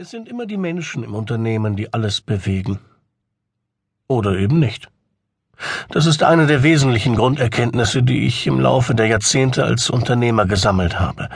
[0.00, 2.78] Es sind immer die Menschen im Unternehmen, die alles bewegen.
[4.06, 4.88] Oder eben nicht.
[5.90, 11.00] Das ist eine der wesentlichen Grunderkenntnisse, die ich im Laufe der Jahrzehnte als Unternehmer gesammelt
[11.00, 11.28] habe.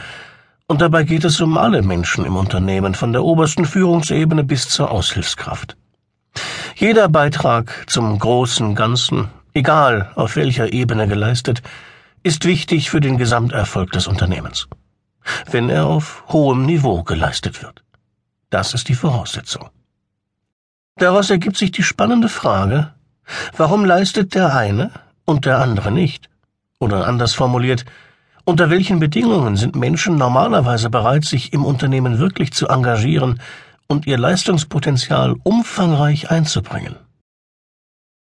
[0.68, 4.92] Und dabei geht es um alle Menschen im Unternehmen, von der obersten Führungsebene bis zur
[4.92, 5.76] Aushilfskraft.
[6.76, 11.62] Jeder Beitrag zum großen Ganzen, egal auf welcher Ebene geleistet,
[12.22, 14.68] ist wichtig für den Gesamterfolg des Unternehmens,
[15.50, 17.82] wenn er auf hohem Niveau geleistet wird.
[18.52, 19.70] Das ist die Voraussetzung.
[20.96, 22.92] Daraus ergibt sich die spannende Frage,
[23.56, 24.90] warum leistet der eine
[25.24, 26.28] und der andere nicht?
[26.78, 27.86] Oder anders formuliert,
[28.44, 33.40] unter welchen Bedingungen sind Menschen normalerweise bereit, sich im Unternehmen wirklich zu engagieren
[33.88, 36.96] und ihr Leistungspotenzial umfangreich einzubringen?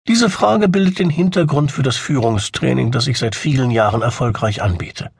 [0.07, 5.11] Diese Frage bildet den Hintergrund für das Führungstraining, das ich seit vielen Jahren erfolgreich anbiete.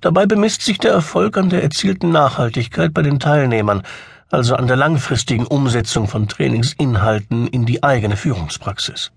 [0.00, 3.82] Dabei bemisst sich der Erfolg an der erzielten Nachhaltigkeit bei den Teilnehmern,
[4.30, 9.12] also an der langfristigen Umsetzung von Trainingsinhalten in die eigene Führungspraxis.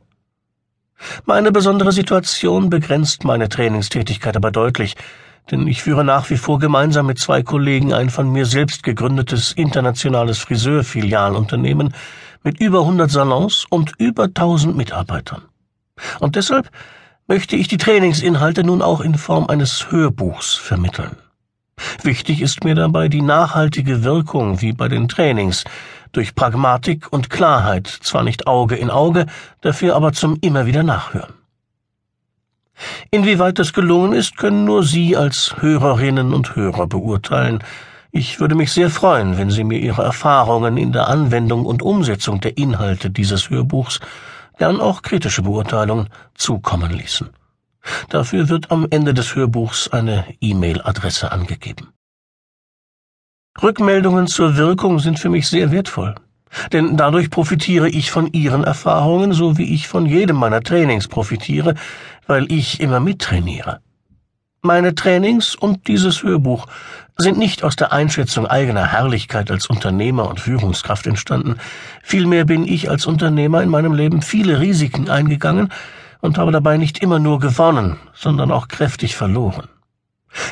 [1.26, 4.96] Meine besondere Situation begrenzt meine Trainingstätigkeit aber deutlich,
[5.52, 9.52] denn ich führe nach wie vor gemeinsam mit zwei Kollegen ein von mir selbst gegründetes
[9.52, 11.94] internationales Friseurfilialunternehmen
[12.44, 15.44] mit über 100 Salons und über 1000 Mitarbeitern.
[16.20, 16.70] Und deshalb
[17.28, 21.18] möchte ich die Trainingsinhalte nun auch in Form eines Hörbuchs vermitteln.
[22.04, 25.64] Wichtig ist mir dabei die nachhaltige Wirkung wie bei den Trainings,
[26.12, 29.26] durch Pragmatik und Klarheit, zwar nicht Auge in Auge,
[29.62, 31.34] dafür aber zum immer wieder Nachhören.
[33.12, 37.64] Inwieweit das gelungen ist, können nur Sie als Hörerinnen und Hörer beurteilen.
[38.12, 42.40] Ich würde mich sehr freuen, wenn Sie mir Ihre Erfahrungen in der Anwendung und Umsetzung
[42.40, 44.00] der Inhalte dieses Hörbuchs
[44.58, 47.30] gern auch kritische Beurteilungen zukommen ließen.
[48.10, 51.90] Dafür wird am Ende des Hörbuchs eine E-Mail-Adresse angegeben.
[53.62, 56.16] Rückmeldungen zur Wirkung sind für mich sehr wertvoll,
[56.74, 61.76] denn dadurch profitiere ich von Ihren Erfahrungen, so wie ich von jedem meiner Trainings profitiere,
[62.28, 63.82] weil ich immer mittrainiere.
[64.66, 66.66] Meine Trainings und dieses Hörbuch
[67.18, 71.58] sind nicht aus der Einschätzung eigener Herrlichkeit als Unternehmer und Führungskraft entstanden,
[72.02, 75.72] vielmehr bin ich als Unternehmer in meinem Leben viele Risiken eingegangen
[76.20, 79.68] und habe dabei nicht immer nur gewonnen, sondern auch kräftig verloren.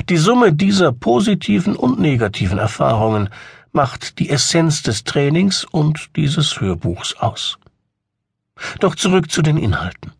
[0.09, 3.29] Die Summe dieser positiven und negativen Erfahrungen
[3.71, 7.57] macht die Essenz des Trainings und dieses Hörbuchs aus.
[8.79, 10.11] Doch zurück zu den Inhalten.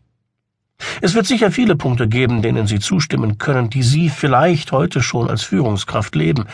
[1.00, 5.28] Es wird sicher viele Punkte geben, denen Sie zustimmen können, die Sie vielleicht heute schon
[5.28, 6.46] als Führungskraft leben.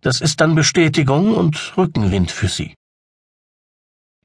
[0.00, 2.74] Das ist dann Bestätigung und Rückenwind für Sie.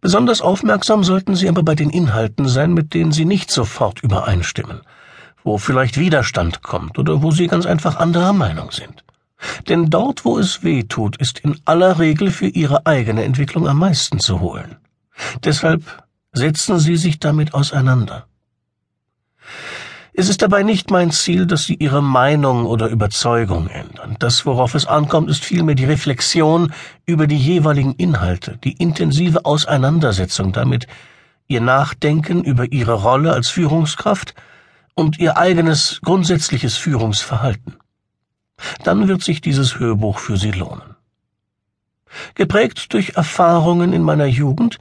[0.01, 4.81] Besonders aufmerksam sollten Sie aber bei den Inhalten sein, mit denen Sie nicht sofort übereinstimmen,
[5.43, 9.03] wo vielleicht Widerstand kommt oder wo Sie ganz einfach anderer Meinung sind.
[9.67, 13.79] Denn dort, wo es weh tut, ist in aller Regel für Ihre eigene Entwicklung am
[13.79, 14.77] meisten zu holen.
[15.43, 15.83] Deshalb
[16.31, 18.28] setzen Sie sich damit auseinander.
[20.13, 24.17] Es ist dabei nicht mein Ziel, dass Sie Ihre Meinung oder Überzeugung ändern.
[24.19, 26.73] Das, worauf es ankommt, ist vielmehr die Reflexion
[27.05, 30.87] über die jeweiligen Inhalte, die intensive Auseinandersetzung damit,
[31.47, 34.33] Ihr Nachdenken über Ihre Rolle als Führungskraft
[34.93, 37.77] und Ihr eigenes grundsätzliches Führungsverhalten.
[38.83, 40.95] Dann wird sich dieses Hörbuch für Sie lohnen.
[42.35, 44.79] Geprägt durch Erfahrungen in meiner Jugend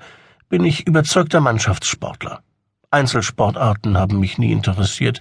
[0.48, 2.42] bin ich überzeugter Mannschaftssportler.
[2.90, 5.20] Einzelsportarten haben mich nie interessiert.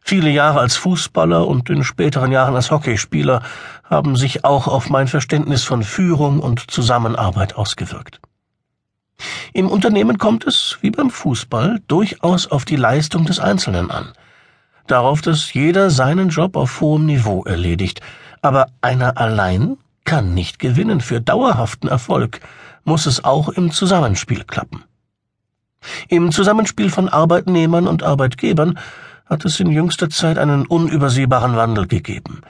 [0.00, 3.42] Viele Jahre als Fußballer und in späteren Jahren als Hockeyspieler
[3.84, 8.20] haben sich auch auf mein Verständnis von Führung und Zusammenarbeit ausgewirkt.
[9.52, 14.12] Im Unternehmen kommt es, wie beim Fußball, durchaus auf die Leistung des Einzelnen an.
[14.86, 18.00] Darauf, dass jeder seinen Job auf hohem Niveau erledigt.
[18.40, 21.00] Aber einer allein kann nicht gewinnen.
[21.00, 22.40] Für dauerhaften Erfolg
[22.84, 24.84] muss es auch im Zusammenspiel klappen.
[26.10, 28.78] Im Zusammenspiel von Arbeitnehmern und Arbeitgebern
[29.26, 32.40] hat es in jüngster Zeit einen unübersehbaren Wandel gegeben,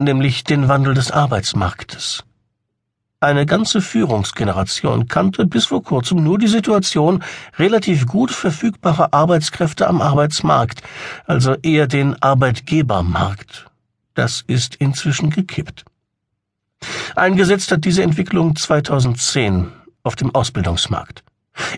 [0.00, 2.24] nämlich den Wandel des Arbeitsmarktes.
[3.20, 7.22] Eine ganze Führungsgeneration kannte bis vor kurzem nur die Situation
[7.58, 10.82] relativ gut verfügbarer Arbeitskräfte am Arbeitsmarkt,
[11.26, 13.66] also eher den Arbeitgebermarkt.
[14.14, 15.84] Das ist inzwischen gekippt.
[17.14, 19.70] Eingesetzt hat diese Entwicklung 2010
[20.02, 21.22] auf dem Ausbildungsmarkt.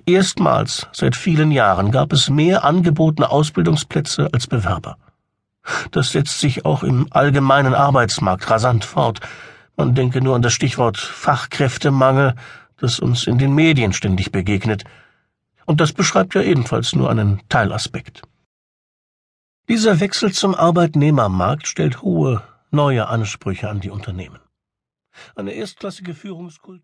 [0.06, 4.96] Erstmals seit vielen Jahren gab es mehr angebotene Ausbildungsplätze als Bewerber.
[5.90, 9.20] Das setzt sich auch im allgemeinen Arbeitsmarkt rasant fort.
[9.76, 12.34] Man denke nur an das Stichwort Fachkräftemangel,
[12.76, 14.84] das uns in den Medien ständig begegnet.
[15.66, 18.22] Und das beschreibt ja ebenfalls nur einen Teilaspekt.
[19.68, 22.42] Dieser Wechsel zum Arbeitnehmermarkt stellt hohe,
[22.72, 24.40] neue Ansprüche an die Unternehmen.
[25.36, 26.82] Eine erstklassige Führungskultur